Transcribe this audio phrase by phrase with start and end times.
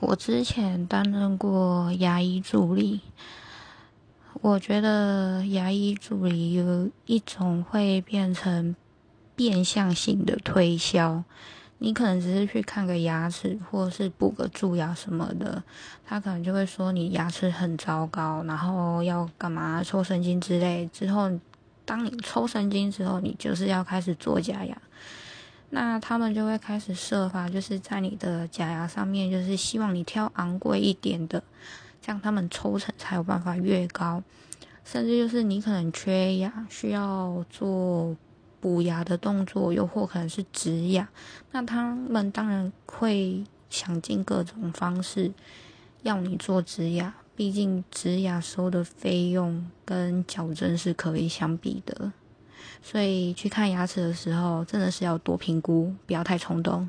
[0.00, 3.00] 我之前担任过牙医助理，
[4.42, 8.76] 我觉得牙医助理有一种会变成
[9.34, 11.24] 变相性的推销。
[11.78, 15.62] 你可能只是去看个牙齿，或者是补个蛀牙什么的，
[16.06, 20.88] 他可能就会说你牙齿很糟糕，然后要干嘛抽神经之类。
[20.92, 21.30] 之后，
[21.84, 24.76] 当你抽神经之后，你就是要开始做假牙。
[25.74, 31.42] 那他们就会开始设法，就是在你的假牙上面，就是希望你挑昂贵一点的，
[32.00, 34.22] 这样他们抽成才有办法越高。
[34.84, 38.16] 甚至就是你可能缺牙，需要做。
[38.60, 41.06] 补牙的动作，又或可能是植牙，
[41.52, 45.30] 那他们当然会想尽各种方式
[46.00, 52.10] 要你做植牙，毕竟植牙收的费用跟矫正是可以相比的，
[52.82, 56.88] 所以去看牙齿的时候，真的是要多评估，不要太冲动。